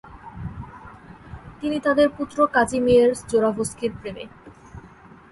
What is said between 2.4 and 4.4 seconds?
কাজিমিয়েরজ জোরাভস্কির প্রেমে